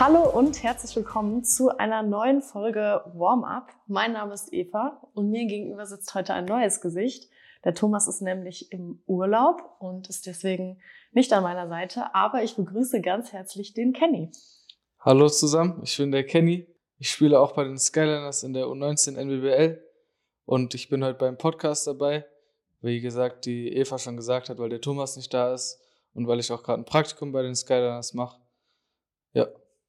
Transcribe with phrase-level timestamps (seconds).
[0.00, 3.68] Hallo und herzlich willkommen zu einer neuen Folge Warm-up.
[3.86, 7.30] Mein Name ist Eva und mir gegenüber sitzt heute ein neues Gesicht.
[7.62, 10.80] Der Thomas ist nämlich im Urlaub und ist deswegen
[11.12, 14.32] nicht an meiner Seite, aber ich begrüße ganz herzlich den Kenny.
[14.98, 16.66] Hallo zusammen, ich bin der Kenny.
[16.98, 19.80] Ich spiele auch bei den Skyliners in der U19 NBBL
[20.44, 22.26] und ich bin heute beim Podcast dabei.
[22.80, 25.80] Wie gesagt, die Eva schon gesagt hat, weil der Thomas nicht da ist
[26.14, 28.40] und weil ich auch gerade ein Praktikum bei den Skyliners mache.
[29.34, 29.46] Ja.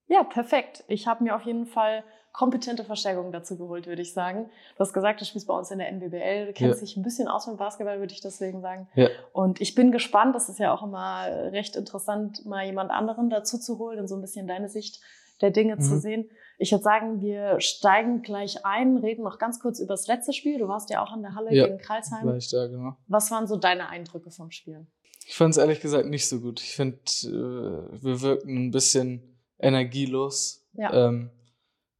[0.07, 0.83] Ja, perfekt.
[0.87, 2.03] Ich habe mir auf jeden Fall
[2.35, 4.49] kompetente Verstärkung dazu geholt, würde ich sagen.
[4.75, 6.85] Du hast gesagt, du spielst bei uns in der NBBL, du kennst ja.
[6.85, 8.87] dich ein bisschen aus mit Basketball, würde ich deswegen sagen.
[8.95, 9.07] Ja.
[9.31, 13.57] Und ich bin gespannt, das ist ja auch immer recht interessant, mal jemand anderen dazu
[13.57, 15.01] zu holen und so ein bisschen deine Sicht
[15.41, 15.81] der Dinge mhm.
[15.81, 16.29] zu sehen.
[16.57, 20.57] Ich würde sagen, wir steigen gleich ein, reden noch ganz kurz über das letzte Spiel.
[20.57, 22.25] Du warst ja auch in der Halle ja, gegen Kreilsheim.
[22.25, 22.95] War ich da, genau.
[23.07, 24.85] Was waren so deine Eindrücke vom Spiel?
[25.25, 26.61] Ich fand es ehrlich gesagt nicht so gut.
[26.61, 30.65] Ich finde, äh, wir wirken ein bisschen energielos.
[30.73, 31.07] Ja.
[31.07, 31.31] Ähm,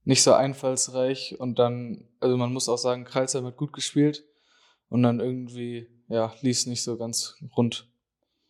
[0.04, 4.24] nicht so einfallsreich und dann, also man muss auch sagen, Kreisheim hat gut gespielt
[4.90, 7.88] und dann irgendwie, ja, lief nicht so ganz rund.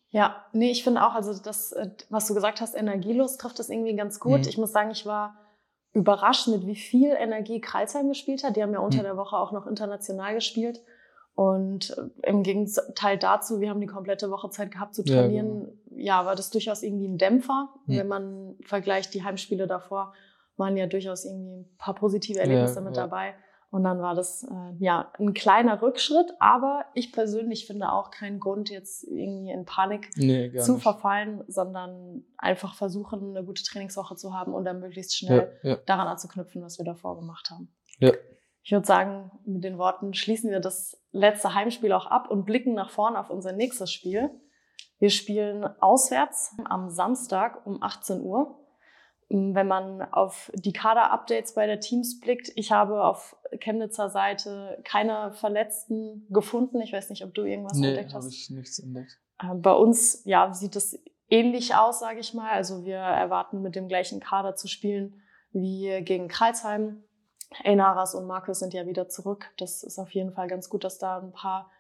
[0.10, 3.70] Ja, nee, ich finde auch, also das, äh, was du gesagt hast, energielos trifft das
[3.70, 4.42] irgendwie ganz gut.
[4.42, 4.48] Mhm.
[4.48, 5.38] Ich muss sagen, ich war
[5.94, 8.56] überrascht, mit wie viel Energie Kreisheim gespielt hat.
[8.58, 9.04] Die haben ja unter mhm.
[9.04, 10.82] der Woche auch noch international gespielt.
[11.36, 15.48] Und äh, im Gegenteil dazu, wir haben die komplette Woche Zeit gehabt zu trainieren.
[15.48, 15.74] Ja, genau.
[15.96, 17.98] Ja war das durchaus irgendwie ein Dämpfer, mhm.
[17.98, 20.14] wenn man vergleicht die Heimspiele davor
[20.58, 23.04] waren ja durchaus irgendwie ein paar positive Erlebnisse ja, mit ja.
[23.04, 23.36] dabei.
[23.72, 28.40] Und dann war das äh, ja ein kleiner Rückschritt, aber ich persönlich finde auch keinen
[28.40, 30.84] Grund, jetzt irgendwie in Panik nee, zu nicht.
[30.84, 36.08] verfallen, sondern einfach versuchen, eine gute Trainingswoche zu haben und dann möglichst schnell ja, daran
[36.08, 37.76] anzuknüpfen, was wir davor gemacht haben.
[38.64, 42.76] Ich würde sagen, mit den Worten schließen wir das letzte Heimspiel auch ab und blicken
[42.76, 44.30] nach vorne auf unser nächstes Spiel.
[45.00, 48.60] Wir spielen auswärts am Samstag um 18 Uhr
[49.30, 55.32] wenn man auf die Kader-Updates bei der Teams blickt, ich habe auf Chemnitzer Seite keine
[55.34, 56.80] Verletzten gefunden.
[56.82, 58.26] Ich weiß nicht, ob du irgendwas nee, entdeckt hast.
[58.26, 59.20] Nee, ich nichts entdeckt.
[59.42, 62.52] Äh, bei uns, ja, sieht es ähnlich aus, sage ich mal.
[62.52, 65.22] Also wir erwarten mit dem gleichen Kader zu spielen
[65.52, 67.04] wie gegen Kreilsheim.
[67.64, 69.52] Enaras und Markus sind ja wieder zurück.
[69.58, 71.72] Das ist auf jeden Fall ganz gut, dass da ein paar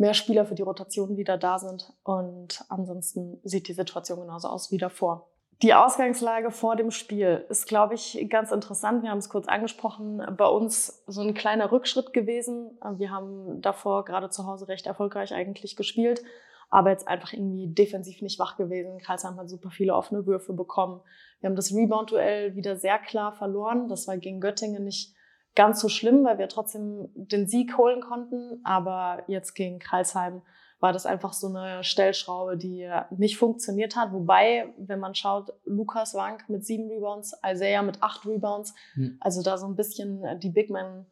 [0.00, 1.92] mehr Spieler für die Rotation wieder da sind.
[2.02, 5.28] Und ansonsten sieht die Situation genauso aus wie davor.
[5.62, 9.02] Die Ausgangslage vor dem Spiel ist, glaube ich, ganz interessant.
[9.02, 10.22] Wir haben es kurz angesprochen.
[10.38, 12.78] Bei uns so ein kleiner Rückschritt gewesen.
[12.96, 16.22] Wir haben davor gerade zu Hause recht erfolgreich eigentlich gespielt,
[16.70, 19.00] aber jetzt einfach irgendwie defensiv nicht wach gewesen.
[19.00, 21.02] Karlsheim hat super viele offene Würfe bekommen.
[21.40, 23.86] Wir haben das Rebound-Duell wieder sehr klar verloren.
[23.88, 25.14] Das war gegen Göttingen nicht
[25.54, 28.60] ganz so schlimm, weil wir trotzdem den Sieg holen konnten.
[28.64, 30.42] Aber jetzt gegen Karlsheim
[30.80, 34.12] war das einfach so eine Stellschraube, die nicht funktioniert hat.
[34.12, 39.18] Wobei, wenn man schaut, Lukas Wank mit sieben Rebounds, Isaiah mit acht Rebounds, hm.
[39.20, 41.06] also da so ein bisschen die Big Men,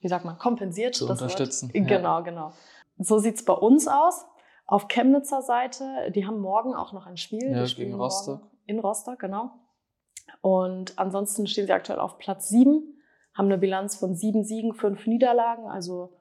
[0.00, 0.96] wie sagt man, kompensiert.
[0.96, 1.72] Zu unterstützen.
[1.72, 1.88] Wort.
[1.88, 2.52] Genau, genau.
[2.98, 4.26] So sieht's bei uns aus.
[4.66, 7.50] Auf Chemnitzer Seite, die haben morgen auch noch ein Spiel.
[7.50, 8.42] Ja, gegen Rostock.
[8.66, 9.50] In Rostock, genau.
[10.42, 12.97] Und ansonsten stehen sie aktuell auf Platz sieben,
[13.38, 16.12] haben eine Bilanz von sieben Siegen, fünf Niederlagen, also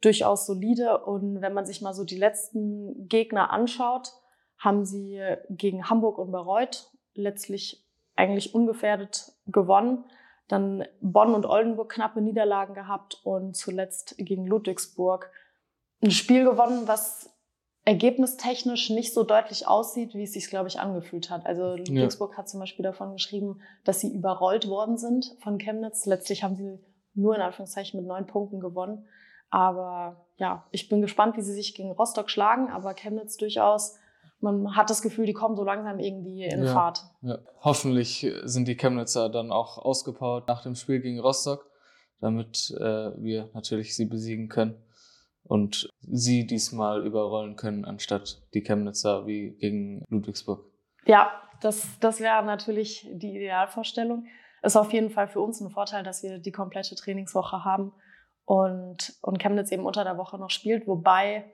[0.00, 0.98] durchaus solide.
[1.04, 4.12] Und wenn man sich mal so die letzten Gegner anschaut,
[4.58, 7.86] haben sie gegen Hamburg und Bayreuth letztlich
[8.16, 10.04] eigentlich ungefährdet gewonnen.
[10.48, 15.30] Dann Bonn und Oldenburg knappe Niederlagen gehabt und zuletzt gegen Ludwigsburg
[16.02, 17.33] ein Spiel gewonnen, was
[17.84, 21.44] ergebnistechnisch nicht so deutlich aussieht, wie es sich, glaube ich, angefühlt hat.
[21.44, 22.38] Also Ludwigsburg ja.
[22.38, 26.06] hat zum Beispiel davon geschrieben, dass sie überrollt worden sind von Chemnitz.
[26.06, 26.78] Letztlich haben sie
[27.14, 29.06] nur in Anführungszeichen mit neun Punkten gewonnen.
[29.50, 33.96] Aber ja, ich bin gespannt, wie sie sich gegen Rostock schlagen, aber Chemnitz durchaus.
[34.40, 37.04] Man hat das Gefühl, die kommen so langsam irgendwie in ja, Fahrt.
[37.22, 37.38] Ja.
[37.60, 41.66] Hoffentlich sind die Chemnitzer dann auch ausgepowert nach dem Spiel gegen Rostock,
[42.20, 44.83] damit äh, wir natürlich sie besiegen können
[45.44, 50.64] und sie diesmal überrollen können, anstatt die Chemnitzer wie gegen Ludwigsburg.
[51.06, 51.30] Ja,
[51.60, 54.26] das, das wäre natürlich die Idealvorstellung.
[54.62, 57.92] Ist auf jeden Fall für uns ein Vorteil, dass wir die komplette Trainingswoche haben
[58.46, 61.44] und, und Chemnitz eben unter der Woche noch spielt, wobei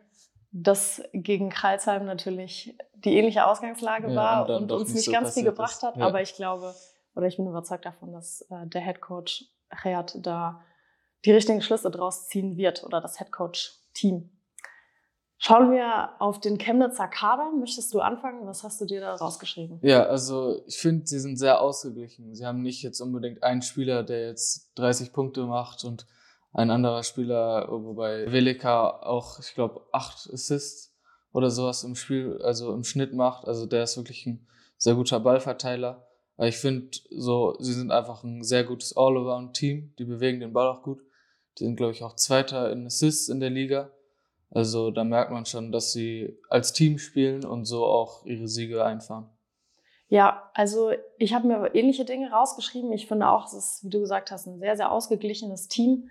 [0.53, 5.35] das gegen Kreilsheim natürlich die ähnliche Ausgangslage ja, war und, und uns nicht so ganz
[5.35, 5.97] viel gebracht hat.
[5.97, 6.07] Ja.
[6.07, 6.75] Aber ich glaube,
[7.15, 9.45] oder ich bin überzeugt davon, dass äh, der Head Coach
[9.85, 10.65] Reat da
[11.25, 14.31] die richtigen Schlüsse draus ziehen wird oder das Head Coach Team.
[15.43, 17.51] Schauen wir auf den Chemnitzer Kader.
[17.59, 18.47] Möchtest du anfangen?
[18.47, 19.79] Was hast du dir da rausgeschrieben?
[19.83, 22.35] Ja, also ich finde, sie sind sehr ausgeglichen.
[22.35, 26.07] Sie haben nicht jetzt unbedingt einen Spieler, der jetzt 30 Punkte macht und
[26.53, 30.95] ein anderer Spieler, wobei Velika auch, ich glaube, acht Assists
[31.33, 33.47] oder sowas im Spiel, also im Schnitt macht.
[33.47, 34.47] Also der ist wirklich ein
[34.77, 36.07] sehr guter Ballverteiler.
[36.39, 39.95] Ich finde so, sie sind einfach ein sehr gutes All-Around-Team.
[39.99, 41.01] Die bewegen den Ball auch gut.
[41.61, 43.91] Sind, glaube ich, auch Zweiter in Assists in der Liga.
[44.51, 48.83] Also da merkt man schon, dass sie als Team spielen und so auch ihre Siege
[48.83, 49.29] einfahren.
[50.09, 52.91] Ja, also ich habe mir ähnliche Dinge rausgeschrieben.
[52.93, 56.09] Ich finde auch, es ist, wie du gesagt hast, ein sehr, sehr ausgeglichenes Team.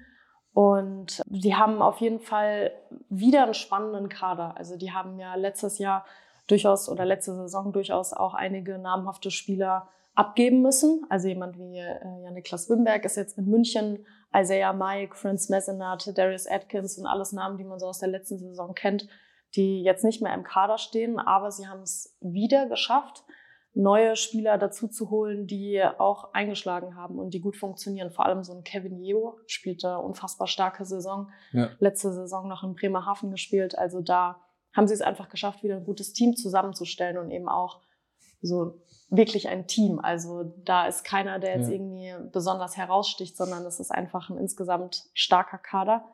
[0.54, 2.72] Und die haben auf jeden Fall
[3.10, 4.56] wieder einen spannenden Kader.
[4.56, 6.06] Also die haben ja letztes Jahr
[6.46, 11.06] durchaus oder letzte Saison durchaus auch einige namhafte Spieler abgeben müssen.
[11.10, 14.06] Also jemand wie äh, Janiklas Wimberg ist jetzt in München,
[14.36, 18.38] Isaiah Mike, Franz Messenat, Darius Atkins und alles Namen, die man so aus der letzten
[18.38, 19.08] Saison kennt,
[19.56, 23.24] die jetzt nicht mehr im Kader stehen, aber sie haben es wieder geschafft,
[23.74, 28.12] neue Spieler dazu zu holen, die auch eingeschlagen haben und die gut funktionieren.
[28.12, 31.30] Vor allem so ein Kevin Yeo spielt da unfassbar starke Saison.
[31.52, 31.70] Ja.
[31.80, 33.78] Letzte Saison noch in Bremerhaven gespielt.
[33.78, 34.42] Also da
[34.74, 37.82] haben sie es einfach geschafft, wieder ein gutes Team zusammenzustellen und eben auch
[38.42, 40.00] so wirklich ein Team.
[40.00, 41.76] Also da ist keiner, der jetzt ja.
[41.76, 46.06] irgendwie besonders heraussticht, sondern es ist einfach ein insgesamt starker Kader.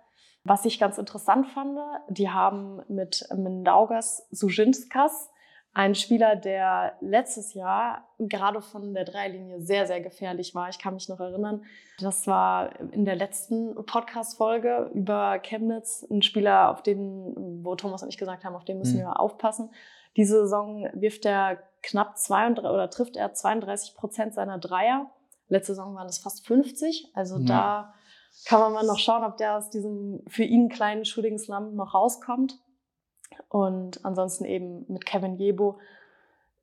[0.43, 5.29] Was ich ganz interessant fand, die haben mit Mindaugas Sujinskas
[5.75, 10.69] ein Spieler, der letztes Jahr gerade von der Dreilinie sehr, sehr gefährlich war.
[10.69, 11.65] Ich kann mich noch erinnern,
[11.99, 18.09] das war in der letzten Podcast-Folge über Chemnitz ein Spieler, auf den, wo Thomas und
[18.09, 19.01] ich gesagt haben, auf den müssen mhm.
[19.01, 19.69] wir aufpassen.
[20.17, 25.09] Diese Saison wirft er knapp 32 oder trifft er 32 Prozent seiner Dreier.
[25.47, 27.11] Letzte Saison waren es fast 50.
[27.13, 27.45] Also mhm.
[27.45, 27.93] da
[28.45, 31.93] kann man mal noch schauen, ob der aus diesem für ihn kleinen Shooting Slump noch
[31.93, 32.59] rauskommt.
[33.49, 35.79] Und ansonsten eben mit Kevin Jebo,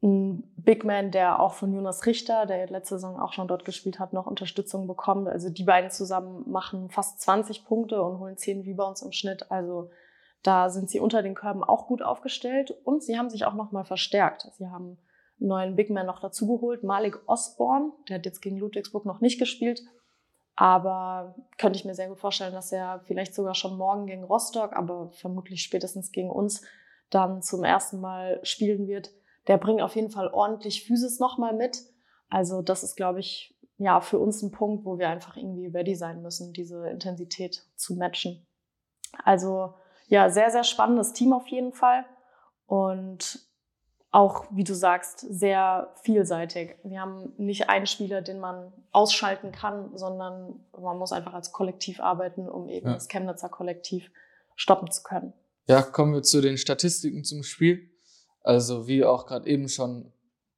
[0.02, 4.00] ein Big Man, der auch von Jonas Richter, der letzte Saison auch schon dort gespielt
[4.00, 5.28] hat, noch Unterstützung bekommt.
[5.28, 9.50] Also die beiden zusammen machen fast 20 Punkte und holen 10 Rebounds im Schnitt.
[9.50, 9.90] Also
[10.42, 13.84] da sind sie unter den Körben auch gut aufgestellt und sie haben sich auch nochmal
[13.84, 14.48] verstärkt.
[14.58, 14.98] Sie haben
[15.40, 19.38] einen neuen Big Man noch dazugeholt, Malik Osborne, der hat jetzt gegen Ludwigsburg noch nicht
[19.38, 19.82] gespielt,
[20.56, 24.74] aber könnte ich mir sehr gut vorstellen, dass er vielleicht sogar schon morgen gegen Rostock,
[24.74, 26.62] aber vermutlich spätestens gegen uns
[27.10, 29.10] dann zum ersten Mal spielen wird.
[29.46, 31.82] Der bringt auf jeden Fall ordentlich Physis nochmal mit.
[32.28, 35.94] Also das ist, glaube ich, ja, für uns ein Punkt, wo wir einfach irgendwie ready
[35.94, 38.46] sein müssen, diese Intensität zu matchen.
[39.24, 39.74] Also
[40.12, 42.04] ja, sehr, sehr spannendes Team auf jeden Fall.
[42.66, 43.38] Und
[44.10, 46.76] auch, wie du sagst, sehr vielseitig.
[46.84, 51.98] Wir haben nicht einen Spieler, den man ausschalten kann, sondern man muss einfach als Kollektiv
[51.98, 52.92] arbeiten, um eben ja.
[52.92, 54.10] das Chemnitzer Kollektiv
[54.54, 55.32] stoppen zu können.
[55.66, 57.88] Ja, kommen wir zu den Statistiken zum Spiel.
[58.42, 60.12] Also wie auch gerade eben schon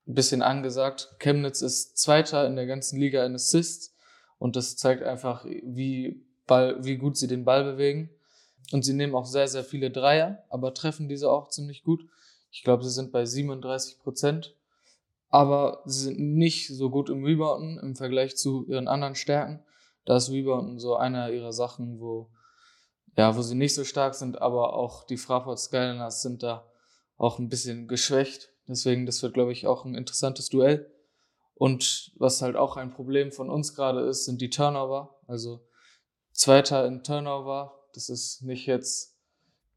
[0.09, 3.95] ein bisschen angesagt, Chemnitz ist Zweiter in der ganzen Liga in Assists
[4.39, 8.11] und das zeigt einfach, wie, Ball, wie gut sie den Ball bewegen.
[8.73, 12.05] Und sie nehmen auch sehr, sehr viele Dreier, aber treffen diese auch ziemlich gut.
[12.51, 14.55] Ich glaube, sie sind bei 37 Prozent.
[15.29, 19.65] Aber sie sind nicht so gut im Rebounden im Vergleich zu ihren anderen Stärken.
[20.05, 22.31] Da ist Rebounden so einer ihrer Sachen, wo,
[23.17, 26.71] ja, wo sie nicht so stark sind, aber auch die Fraport Skyliners sind da
[27.17, 28.51] auch ein bisschen geschwächt.
[28.69, 30.89] Deswegen, das wird, glaube ich, auch ein interessantes Duell.
[31.55, 35.17] Und was halt auch ein Problem von uns gerade ist, sind die Turnover.
[35.27, 35.67] Also
[36.31, 39.15] Zweiter in Turnover, das ist nicht jetzt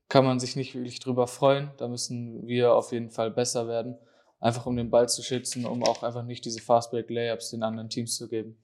[0.10, 1.72] kann man sich nicht wirklich drüber freuen.
[1.78, 3.98] Da müssen wir auf jeden Fall besser werden,
[4.40, 8.16] einfach um den Ball zu schützen, um auch einfach nicht diese Fastbreak-Layups den anderen Teams
[8.16, 8.58] zu geben.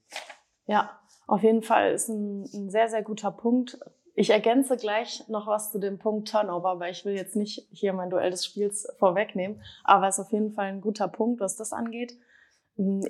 [0.66, 3.78] Ja, auf jeden Fall ist ein, ein sehr, sehr guter Punkt.
[4.14, 7.92] Ich ergänze gleich noch was zu dem Punkt Turnover, weil ich will jetzt nicht hier
[7.92, 11.56] mein Duell des Spiels vorwegnehmen, aber es ist auf jeden Fall ein guter Punkt, was
[11.56, 12.16] das angeht.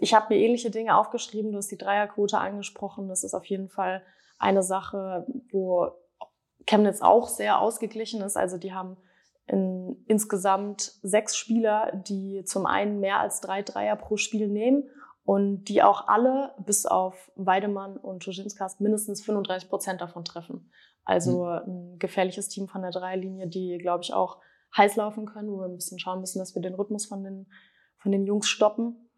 [0.01, 3.09] Ich habe mir ähnliche Dinge aufgeschrieben, du hast die Dreierquote angesprochen.
[3.09, 4.03] Das ist auf jeden Fall
[4.39, 5.93] eine Sache, wo
[6.67, 8.37] Chemnitz auch sehr ausgeglichen ist.
[8.37, 8.97] Also die haben
[9.47, 14.89] in, insgesamt sechs Spieler, die zum einen mehr als drei Dreier pro Spiel nehmen
[15.25, 20.71] und die auch alle, bis auf Weidemann und Tuschinskast, mindestens 35 Prozent davon treffen.
[21.05, 21.95] Also mhm.
[21.95, 24.39] ein gefährliches Team von der Dreierlinie, die, glaube ich, auch
[24.77, 27.47] heiß laufen können, wo wir ein bisschen schauen müssen, dass wir den Rhythmus von den,
[27.99, 29.09] von den Jungs stoppen.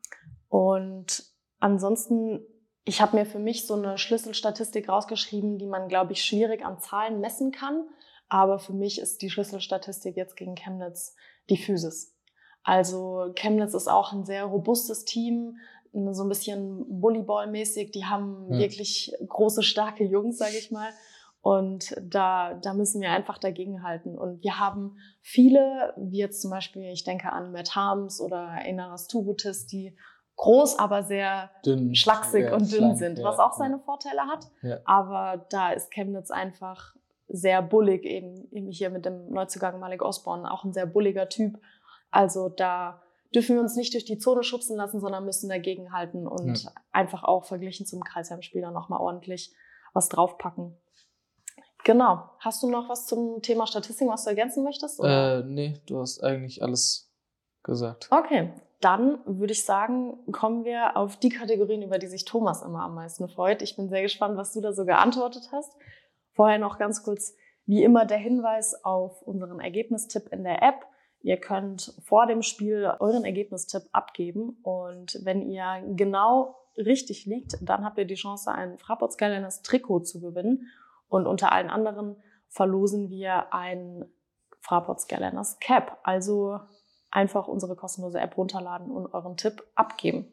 [0.49, 1.25] Und
[1.59, 2.41] ansonsten
[2.89, 6.79] ich habe mir für mich so eine Schlüsselstatistik rausgeschrieben, die man, glaube ich, schwierig an
[6.79, 7.85] Zahlen messen kann.
[8.29, 11.17] Aber für mich ist die Schlüsselstatistik jetzt gegen Chemnitz
[11.51, 12.15] die Physis.
[12.63, 15.59] Also Chemnitz ist auch ein sehr robustes Team,
[15.93, 17.91] so ein bisschen Volleyball-mäßig.
[17.91, 18.61] Die haben ja.
[18.61, 20.91] wirklich große, starke Jungs, sage ich mal.
[21.41, 24.17] Und da, da müssen wir einfach dagegenhalten.
[24.17, 29.09] Und wir haben viele, wie jetzt zum Beispiel, ich denke an Matt Harms oder Enaras
[29.09, 29.97] Tubutis, die
[30.37, 34.47] groß, aber sehr dünn, schlaksig ja, und dünn schlank, sind, was auch seine Vorteile hat.
[34.63, 34.79] Ja.
[34.85, 36.95] Aber da ist Chemnitz einfach
[37.29, 41.59] sehr bullig, eben, eben hier mit dem Neuzugang Malik Osborne, auch ein sehr bulliger Typ.
[42.11, 43.03] Also da
[43.35, 46.71] dürfen wir uns nicht durch die Zone schubsen lassen, sondern müssen dagegenhalten und ja.
[46.93, 49.55] einfach auch verglichen zum Kreisheim-Spiel dann nochmal ordentlich
[49.93, 50.77] was draufpacken.
[51.85, 52.31] Genau.
[52.41, 55.01] Hast du noch was zum Thema Statistik, was du ergänzen möchtest?
[55.01, 55.39] Oder?
[55.39, 57.11] Äh, nee, du hast eigentlich alles
[57.63, 58.09] gesagt.
[58.11, 58.53] Okay,
[58.87, 62.95] dann würde ich sagen, kommen wir auf die Kategorien, über die sich Thomas immer am
[62.95, 63.61] meisten freut.
[63.61, 65.73] Ich bin sehr gespannt, was du da so geantwortet hast.
[66.35, 70.87] Vorher noch ganz kurz, wie immer, der Hinweis auf unseren Ergebnistipp in der App.
[71.21, 77.85] Ihr könnt vor dem Spiel euren Ergebnistipp abgeben und wenn ihr genau richtig liegt, dann
[77.85, 80.69] habt ihr die Chance, ein Fraport Skyliners Trikot zu gewinnen
[81.09, 82.15] und unter allen anderen
[82.47, 84.05] verlosen wir ein
[84.61, 85.99] Fraport Skyliners Cap.
[86.05, 86.61] Also
[87.11, 90.27] einfach unsere kostenlose App runterladen und euren Tipp abgeben.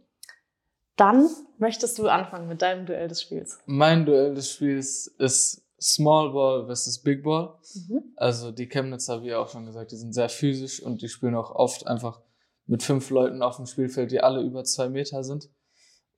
[0.95, 1.27] Dann
[1.57, 3.59] möchtest du anfangen mit deinem Duell des Spiels.
[3.65, 7.55] Mein Duell des Spiels ist Small Ball versus Big Ball.
[7.73, 8.13] Mhm.
[8.15, 11.51] Also die Chemnitzer, wie auch schon gesagt, die sind sehr physisch und die spielen auch
[11.51, 12.21] oft einfach
[12.65, 15.49] mit fünf Leuten auf dem Spielfeld, die alle über zwei Meter sind.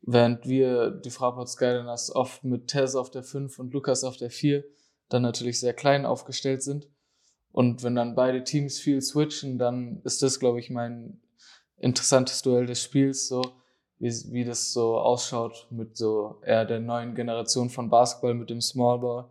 [0.02, 4.30] Während wir, die Fraport Skyliners, oft mit Tess auf der 5 und Lukas auf der
[4.30, 4.64] 4
[5.10, 6.88] dann natürlich sehr klein aufgestellt sind.
[7.56, 11.22] Und wenn dann beide Teams viel switchen, dann ist das, glaube ich, mein
[11.78, 13.44] interessantes Duell des Spiels, so
[13.98, 18.60] wie, wie das so ausschaut mit so eher der neuen Generation von Basketball mit dem
[18.60, 19.30] Smallball,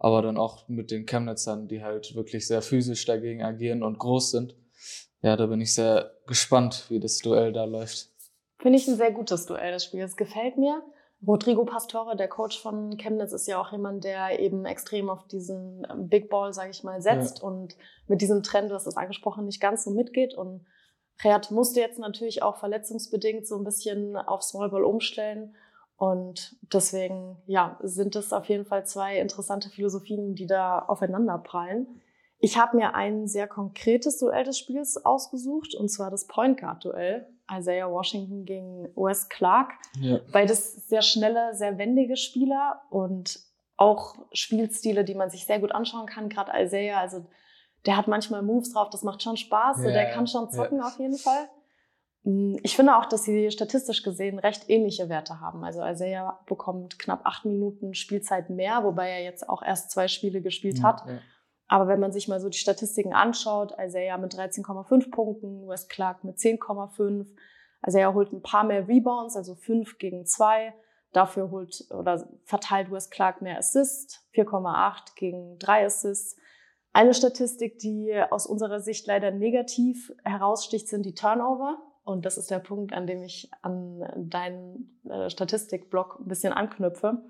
[0.00, 4.32] aber dann auch mit den Chemnitzern, die halt wirklich sehr physisch dagegen agieren und groß
[4.32, 4.56] sind.
[5.22, 8.08] Ja, da bin ich sehr gespannt, wie das Duell da läuft.
[8.58, 10.00] Finde ich ein sehr gutes Duell, das Spiel.
[10.00, 10.82] Es gefällt mir.
[11.26, 15.86] Rodrigo Pastore, der Coach von Chemnitz, ist ja auch jemand, der eben extrem auf diesen
[15.90, 17.44] ähm, Big Ball, sage ich mal, setzt ja.
[17.44, 20.34] und mit diesem Trend, das ist angesprochen, nicht ganz so mitgeht.
[20.34, 20.64] Und
[21.22, 25.54] Reat musste jetzt natürlich auch verletzungsbedingt so ein bisschen auf Small Ball umstellen.
[25.96, 32.00] Und deswegen, ja, sind es auf jeden Fall zwei interessante Philosophien, die da aufeinander prallen.
[32.38, 36.82] Ich habe mir ein sehr konkretes Duell des Spiels ausgesucht, und zwar das Point Guard
[36.82, 37.28] Duell.
[37.52, 39.72] Isaiah Washington gegen Wes Clark.
[40.00, 40.20] Ja.
[40.32, 43.40] Beides sehr schnelle, sehr wendige Spieler und
[43.76, 46.28] auch Spielstile, die man sich sehr gut anschauen kann.
[46.28, 47.26] Gerade Isaiah, also
[47.86, 49.82] der hat manchmal Moves drauf, das macht schon Spaß.
[49.84, 50.84] Ja, der kann schon zocken ja.
[50.84, 51.48] auf jeden Fall.
[52.24, 55.64] Mm, ich finde auch, dass sie statistisch gesehen recht ähnliche Werte haben.
[55.64, 60.42] Also Isaiah bekommt knapp acht Minuten Spielzeit mehr, wobei er jetzt auch erst zwei Spiele
[60.42, 61.02] gespielt hat.
[61.70, 66.24] Aber wenn man sich mal so die Statistiken anschaut, Isaiah mit 13,5 Punkten, Wes Clark
[66.24, 67.26] mit 10,5.
[67.86, 70.74] Isaiah holt ein paar mehr Rebounds, also 5 gegen 2.
[71.12, 76.36] Dafür holt oder verteilt Wes Clark mehr Assists, 4,8 gegen 3 Assists.
[76.92, 81.78] Eine Statistik, die aus unserer Sicht leider negativ heraussticht, sind die Turnover.
[82.02, 87.22] Und das ist der Punkt, an dem ich an deinen äh, Statistikblock ein bisschen anknüpfe.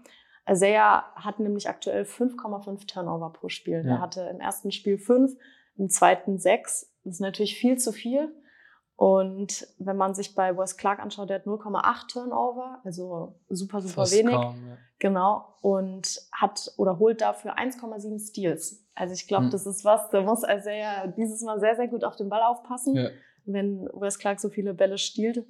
[0.48, 3.82] Isaiah hat nämlich aktuell 5,5 Turnover pro Spiel.
[3.84, 3.96] Ja.
[3.96, 5.32] Er hatte im ersten Spiel 5,
[5.76, 6.92] im zweiten 6.
[7.04, 8.34] Das ist natürlich viel zu viel.
[9.00, 13.94] Und wenn man sich bei Wes Clark anschaut, der hat 0,8 Turnover, also super, super
[14.02, 14.34] Fast wenig.
[14.34, 14.76] Kaum, ja.
[14.98, 15.54] Genau.
[15.62, 18.84] Und hat oder holt dafür 1,7 Steals.
[18.94, 19.50] Also ich glaube, hm.
[19.52, 22.94] das ist was, da muss Isaiah dieses Mal sehr, sehr gut auf den Ball aufpassen,
[22.94, 23.08] ja.
[23.46, 25.46] wenn Wes Clark so viele Bälle stiehlt.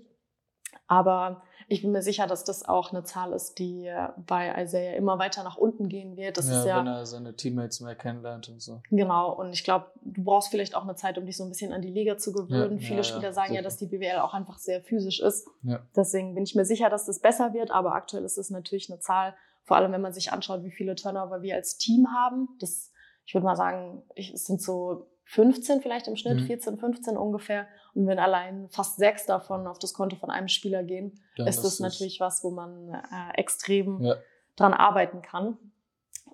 [0.86, 3.88] Aber ich bin mir sicher, dass das auch eine Zahl ist, die
[4.26, 6.36] bei Isaiah immer weiter nach unten gehen wird.
[6.36, 8.82] Das ja, ist ja, wenn er seine Teammates mehr kennenlernt und so.
[8.90, 11.72] Genau, und ich glaube, du brauchst vielleicht auch eine Zeit, um dich so ein bisschen
[11.72, 12.80] an die Liga zu gewöhnen.
[12.80, 15.46] Ja, Viele ja, Spieler sagen ja, dass die BWL auch einfach sehr physisch ist.
[15.94, 18.98] Deswegen bin ich mir sicher, dass das besser wird, aber aktuell ist es natürlich eine
[18.98, 22.48] Zahl, vor allem wenn man sich anschaut, wie viele Turnover wir als Team haben.
[22.58, 22.90] Das,
[23.26, 26.46] ich würde mal sagen, es sind so 15 vielleicht im Schnitt, mhm.
[26.46, 27.68] 14, 15 ungefähr.
[27.94, 31.62] Und wenn allein fast sechs davon auf das Konto von einem Spieler gehen, Dann ist
[31.62, 34.16] das natürlich was, wo man äh, extrem ja.
[34.56, 35.58] dran arbeiten kann.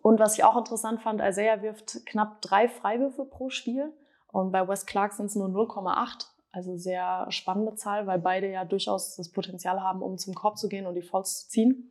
[0.02, 3.92] Und was ich auch interessant fand, Isaiah wirft knapp drei Freiwürfe pro Spiel.
[4.28, 6.26] Und bei Wes Clark sind es nur 0,8.
[6.52, 10.68] Also sehr spannende Zahl, weil beide ja durchaus das Potenzial haben, um zum Korb zu
[10.68, 11.90] gehen und die Falls zu ziehen.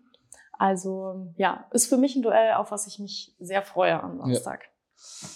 [0.54, 4.64] Also ja, ist für mich ein Duell, auf was ich mich sehr freue am Samstag.
[4.64, 5.28] Ja.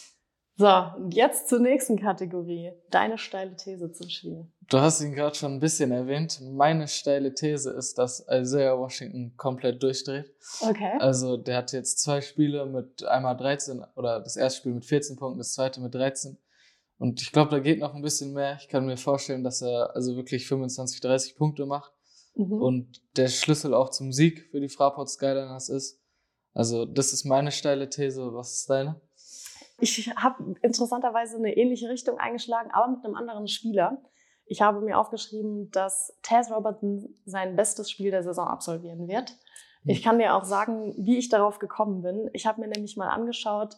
[0.59, 2.73] So, und jetzt zur nächsten Kategorie.
[2.91, 4.45] Deine steile These zum Spiel.
[4.67, 6.41] Du hast ihn gerade schon ein bisschen erwähnt.
[6.41, 10.29] Meine steile These ist, dass Isaiah Washington komplett durchdreht.
[10.59, 10.97] Okay.
[10.99, 15.15] Also der hat jetzt zwei Spiele mit einmal 13 oder das erste Spiel mit 14
[15.15, 16.37] Punkten, das zweite mit 13.
[16.97, 18.57] Und ich glaube, da geht noch ein bisschen mehr.
[18.59, 21.93] Ich kann mir vorstellen, dass er also wirklich 25, 30 Punkte macht.
[22.35, 22.61] Mhm.
[22.61, 26.01] Und der Schlüssel auch zum Sieg für die Fraport Skyliners ist.
[26.53, 28.33] Also das ist meine steile These.
[28.33, 28.99] Was ist deine?
[29.81, 34.01] Ich habe interessanterweise eine ähnliche Richtung eingeschlagen, aber mit einem anderen Spieler.
[34.45, 39.29] Ich habe mir aufgeschrieben, dass Taz Robertson sein bestes Spiel der Saison absolvieren wird.
[39.29, 39.37] Hm.
[39.85, 42.29] Ich kann dir auch sagen, wie ich darauf gekommen bin.
[42.33, 43.77] Ich habe mir nämlich mal angeschaut,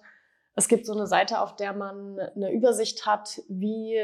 [0.55, 3.99] es gibt so eine Seite, auf der man eine Übersicht hat, wie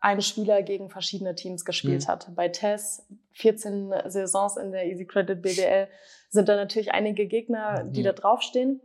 [0.00, 2.08] ein Spieler gegen verschiedene Teams gespielt mhm.
[2.08, 2.34] hat.
[2.34, 5.88] Bei Tess, 14 Saisons in der Easy Credit BBL,
[6.30, 8.04] sind da natürlich einige Gegner, die mhm.
[8.04, 8.80] da draufstehen.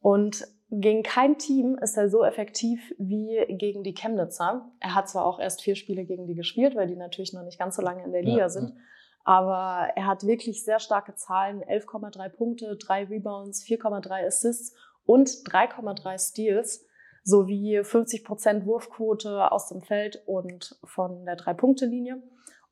[0.00, 4.70] Und gegen kein Team ist er so effektiv wie gegen die Chemnitzer.
[4.80, 7.58] Er hat zwar auch erst vier Spiele gegen die gespielt, weil die natürlich noch nicht
[7.58, 8.70] ganz so lange in der Liga ja, sind.
[8.70, 8.76] Ja.
[9.24, 11.62] Aber er hat wirklich sehr starke Zahlen.
[11.62, 14.74] 11,3 Punkte, 3 Rebounds, 4,3 Assists
[15.04, 16.86] und 3,3 Steals
[17.24, 22.22] sowie 50 Prozent Wurfquote aus dem Feld und von der Drei-Punkte-Linie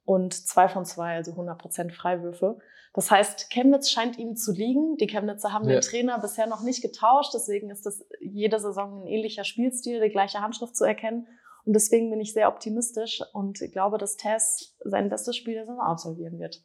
[0.06, 2.58] und zwei von zwei, also 100 Prozent Freiwürfe.
[2.94, 4.96] Das heißt, Chemnitz scheint ihm zu liegen.
[4.96, 5.74] Die Chemnitzer haben ja.
[5.74, 10.08] den Trainer bisher noch nicht getauscht, deswegen ist das jede Saison ein ähnlicher Spielstil, die
[10.08, 11.26] gleiche Handschrift zu erkennen.
[11.66, 15.80] Und deswegen bin ich sehr optimistisch und glaube, dass Tess sein bestes Spiel der Saison
[15.80, 16.62] absolvieren wird.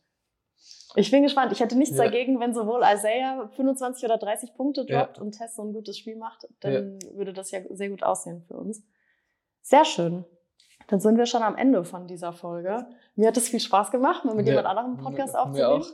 [0.95, 1.51] Ich bin gespannt.
[1.51, 2.03] Ich hätte nichts ja.
[2.03, 5.23] dagegen, wenn sowohl Isaiah 25 oder 30 Punkte droppt ja.
[5.23, 6.47] und Tess so ein gutes Spiel macht.
[6.59, 8.83] Dann würde das ja sehr gut aussehen für uns.
[9.63, 10.25] Sehr schön.
[10.91, 12.85] Dann sind wir schon am Ende von dieser Folge.
[13.15, 15.85] Mir hat es viel Spaß gemacht, mal mit jemand anderem einen Podcast aufzunehmen.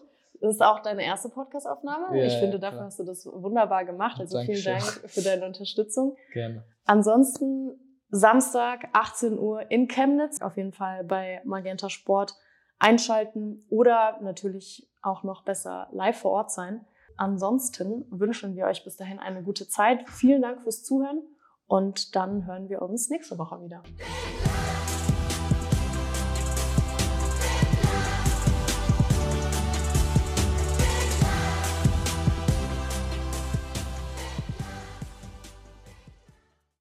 [0.42, 2.25] Das ist auch deine erste Podcast-Aufnahme.
[2.25, 2.86] ich finde, dafür klar.
[2.88, 4.20] hast du das wunderbar gemacht.
[4.20, 4.80] Also Dankeschön.
[4.80, 6.16] vielen Dank für deine Unterstützung.
[6.34, 6.63] Gerne.
[6.86, 12.36] Ansonsten Samstag 18 Uhr in Chemnitz, auf jeden Fall bei Magenta Sport
[12.80, 16.86] einschalten oder natürlich auch noch besser live vor Ort sein.
[17.18, 20.10] Ansonsten wünschen wir euch bis dahin eine gute Zeit.
[20.10, 21.22] Vielen Dank fürs Zuhören
[21.68, 23.84] und dann hören wir uns nächste Woche wieder.